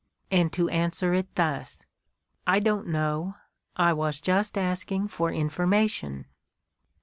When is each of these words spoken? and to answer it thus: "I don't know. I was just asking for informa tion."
and 0.31 0.51
to 0.51 0.67
answer 0.69 1.13
it 1.13 1.27
thus: 1.35 1.85
"I 2.47 2.57
don't 2.59 2.87
know. 2.87 3.35
I 3.75 3.93
was 3.93 4.19
just 4.19 4.57
asking 4.57 5.09
for 5.09 5.29
informa 5.29 5.87
tion." 5.91 6.25